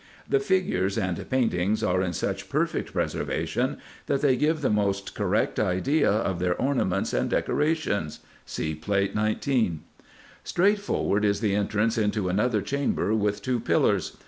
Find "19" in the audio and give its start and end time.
9.13-9.81